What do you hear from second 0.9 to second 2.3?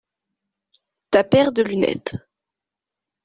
Ta paire de lunettes.